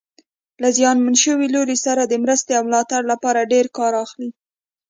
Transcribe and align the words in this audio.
له 0.61 0.69
زیانمن 0.77 1.15
شوي 1.23 1.47
لوري 1.55 1.77
سره 1.85 2.01
د 2.05 2.13
مرستې 2.23 2.51
او 2.55 2.63
ملاتړ 2.67 3.01
لپاره 3.11 3.49
ډېر 3.53 3.65
کار 3.77 3.93
اخلي. 4.03 4.29